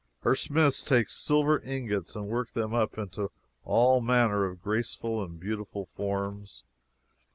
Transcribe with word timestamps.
Her 0.21 0.35
smiths 0.35 0.83
take 0.83 1.11
silver 1.11 1.59
ingots 1.61 2.15
and 2.15 2.27
work 2.27 2.53
them 2.53 2.73
up 2.73 2.97
into 2.97 3.29
all 3.63 4.01
manner 4.01 4.45
of 4.45 4.63
graceful 4.63 5.23
and 5.23 5.39
beautiful 5.39 5.85
forms. 5.95 6.63